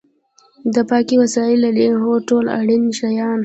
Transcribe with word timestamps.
د 0.73 0.75
پاکۍ 0.89 1.15
وسایل 1.19 1.59
لرئ؟ 1.65 1.87
هو، 2.01 2.11
ټول 2.27 2.45
اړین 2.59 2.83
شیان 2.99 3.39